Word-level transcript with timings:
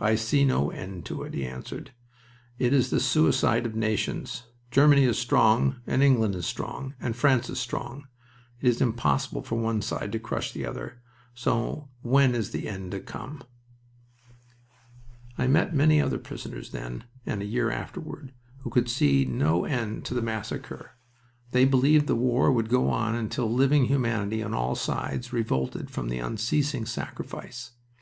"I 0.00 0.14
see 0.14 0.46
no 0.46 0.70
end 0.70 1.04
to 1.04 1.22
it," 1.24 1.34
he 1.34 1.44
answered. 1.44 1.92
"It 2.58 2.72
is 2.72 2.88
the 2.88 2.98
suicide 2.98 3.66
of 3.66 3.74
nations. 3.74 4.44
Germany 4.70 5.04
is 5.04 5.18
strong, 5.18 5.82
and 5.86 6.02
England 6.02 6.34
is 6.34 6.46
strong, 6.46 6.94
and 6.98 7.14
France 7.14 7.50
is 7.50 7.60
strong. 7.60 8.06
It 8.62 8.68
is 8.70 8.80
impossible 8.80 9.42
for 9.42 9.56
one 9.58 9.82
side 9.82 10.12
to 10.12 10.18
crush 10.18 10.52
the 10.54 10.64
other, 10.64 11.02
so 11.34 11.90
when 12.00 12.34
is 12.34 12.52
the 12.52 12.68
end 12.68 12.92
to 12.92 13.00
come?" 13.00 13.42
I 15.36 15.46
met 15.46 15.74
many 15.74 16.00
other 16.00 16.16
prisoners 16.18 16.70
then 16.70 17.04
and 17.26 17.42
a 17.42 17.44
year 17.44 17.70
afterward 17.70 18.32
who 18.60 18.70
could 18.70 18.88
see 18.88 19.26
no 19.26 19.66
end 19.66 20.08
of 20.08 20.14
the 20.14 20.22
massacre. 20.22 20.92
They 21.50 21.66
believed 21.66 22.06
the 22.06 22.16
war 22.16 22.50
would 22.50 22.70
go 22.70 22.88
on 22.88 23.14
until 23.14 23.52
living 23.52 23.88
humanity 23.88 24.42
on 24.42 24.54
all 24.54 24.74
sides 24.74 25.34
revolted 25.34 25.90
from 25.90 26.08
the 26.08 26.18
unceasing 26.18 26.86
sacrifice. 26.86 27.72